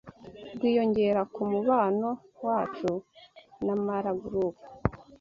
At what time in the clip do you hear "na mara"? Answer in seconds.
3.65-4.11